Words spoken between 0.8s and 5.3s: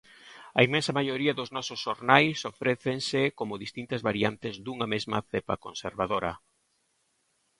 maioría dos nosos xornais ofrécense como distintas variantes dunha mesma